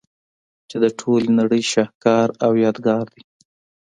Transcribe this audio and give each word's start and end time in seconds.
چي 0.69 0.75
د 0.83 0.85
ټولي 0.99 1.29
نړۍ 1.39 1.61
شهکار 1.73 2.27
او 2.45 2.51
يادګار 2.63 3.05
دئ. 3.13 3.23